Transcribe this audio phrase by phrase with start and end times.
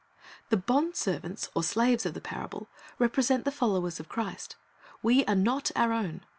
[0.49, 2.67] The "bondservants,"' or slaves, of the parable,
[2.97, 4.55] represent the followers of Christ.
[5.03, 6.21] We are not our own.